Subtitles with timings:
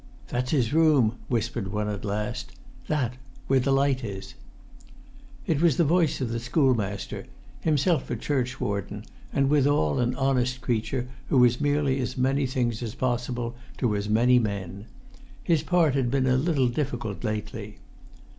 [0.25, 2.53] [Pg 36]"That's his room," whispered one at last;
[2.87, 4.33] "that—where the light is!"
[5.45, 7.27] It was the voice of the schoolmaster,
[7.59, 12.95] himself a churchwarden, and withal an honest creature who was merely as many things as
[12.95, 14.87] possible to as many men.
[15.43, 17.77] His part had been a little difficult lately.